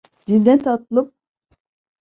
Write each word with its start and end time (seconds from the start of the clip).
Dinle 0.27 0.57
tatlım. 0.57 1.11